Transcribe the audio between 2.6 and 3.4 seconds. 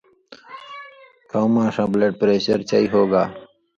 چئی ہوگا